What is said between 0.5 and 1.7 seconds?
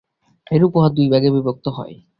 এইরূপে উহা দুই ভাগে বিভক্ত